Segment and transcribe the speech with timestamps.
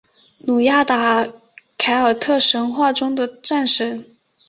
[0.39, 1.31] 努亚达
[1.77, 4.03] 凯尔特神话中的战神。